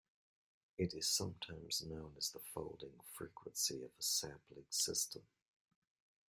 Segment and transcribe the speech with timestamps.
[0.79, 5.21] It is sometimes known as the folding frequency of a sampling system.